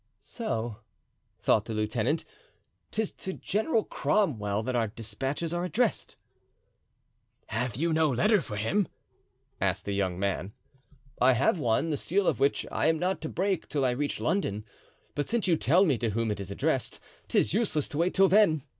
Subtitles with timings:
[0.19, 0.77] "So!"
[1.37, 2.25] thought the lieutenant,
[2.89, 6.15] "'tis to General Cromwell that our dispatches are addressed."
[7.49, 8.87] "Have you no letter for him?"
[9.61, 10.53] asked the young man.
[11.21, 14.19] "I have one, the seal of which I am not to break till I reach
[14.19, 14.65] London;
[15.13, 18.27] but since you tell me to whom it is addressed, 'tis useless to wait till
[18.27, 18.63] then."